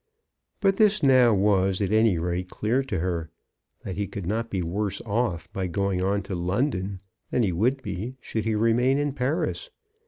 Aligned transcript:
But 0.61 0.77
this 0.77 1.03
now 1.03 1.31
was, 1.31 1.79
at 1.79 1.91
any 1.91 2.17
rate, 2.17 2.49
clear 2.49 2.81
to 2.81 2.97
her,— 2.97 3.29
that 3.83 3.97
he 3.97 4.07
could 4.07 4.25
not 4.25 4.49
be 4.49 4.63
worse 4.63 4.99
off 5.01 5.47
by 5.53 5.67
going 5.67 6.01
on 6.03 6.23
to 6.23 6.33
London 6.33 6.97
than 7.29 7.43
he 7.43 7.51
would 7.51 7.83
be 7.83 8.15
should 8.19 8.45
he 8.45 8.55
remain 8.55 8.97
in 8.97 9.13
Paris. 9.13 9.69